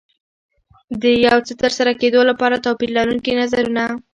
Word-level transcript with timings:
د 1.01 1.03
یو 1.27 1.37
څه 1.47 1.53
ترسره 1.61 1.91
کېدو 2.01 2.19
لپاره 2.29 2.61
توپير 2.65 2.89
لرونکي 2.97 3.31
نظرونه. 3.41 3.83